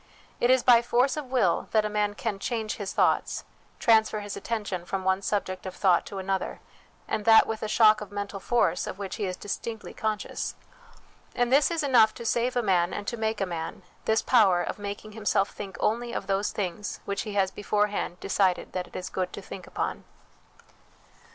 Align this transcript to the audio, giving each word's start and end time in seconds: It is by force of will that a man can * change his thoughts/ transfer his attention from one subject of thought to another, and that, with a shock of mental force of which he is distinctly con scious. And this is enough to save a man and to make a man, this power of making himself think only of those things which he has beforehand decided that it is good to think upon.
It 0.39 0.49
is 0.49 0.63
by 0.63 0.81
force 0.81 1.15
of 1.15 1.25
will 1.29 1.67
that 1.73 1.85
a 1.85 1.87
man 1.87 2.15
can 2.15 2.39
* 2.39 2.39
change 2.39 2.77
his 2.77 2.91
thoughts/ 2.91 3.43
transfer 3.77 4.21
his 4.21 4.35
attention 4.35 4.83
from 4.83 5.03
one 5.03 5.21
subject 5.21 5.67
of 5.67 5.75
thought 5.75 6.07
to 6.07 6.17
another, 6.17 6.59
and 7.07 7.23
that, 7.25 7.45
with 7.45 7.61
a 7.61 7.67
shock 7.67 8.01
of 8.01 8.11
mental 8.11 8.39
force 8.39 8.87
of 8.87 8.97
which 8.97 9.17
he 9.17 9.25
is 9.27 9.37
distinctly 9.37 9.93
con 9.93 10.17
scious. 10.17 10.55
And 11.35 11.53
this 11.53 11.69
is 11.69 11.83
enough 11.83 12.15
to 12.15 12.25
save 12.25 12.55
a 12.55 12.63
man 12.63 12.95
and 12.95 13.05
to 13.05 13.15
make 13.15 13.39
a 13.39 13.45
man, 13.45 13.83
this 14.05 14.23
power 14.23 14.63
of 14.63 14.79
making 14.79 15.11
himself 15.11 15.51
think 15.51 15.77
only 15.79 16.13
of 16.13 16.25
those 16.25 16.49
things 16.51 16.99
which 17.05 17.21
he 17.21 17.33
has 17.35 17.51
beforehand 17.51 18.19
decided 18.19 18.71
that 18.73 18.87
it 18.87 18.95
is 18.95 19.07
good 19.07 19.31
to 19.33 19.41
think 19.43 19.67
upon. 19.67 20.03